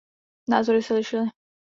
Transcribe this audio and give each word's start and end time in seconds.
Názory 0.47 0.81
se 0.83 0.93
lišily. 0.93 1.27